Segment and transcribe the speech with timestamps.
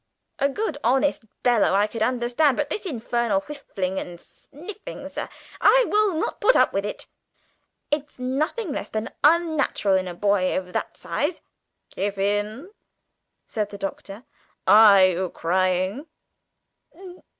[0.39, 5.29] A good honest bellow I can understand, but this infernal whiffling and sniffing, sir,
[5.61, 6.87] I will not put up with.
[7.91, 11.41] It's nothing less than unnatural in a boy of that size."
[11.91, 12.71] "Kiffin,"
[13.45, 14.23] said the Doctor,
[14.65, 16.07] "are you crying?"